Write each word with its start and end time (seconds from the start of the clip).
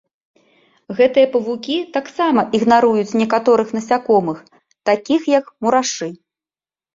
Гэтыя 0.99 1.27
павукі 1.35 1.75
таксама 1.97 2.43
ігнаруюць 2.59 3.17
некаторых 3.21 3.67
насякомых, 3.79 4.37
такіх 4.93 5.21
як 5.37 5.45
мурашы. 5.67 6.09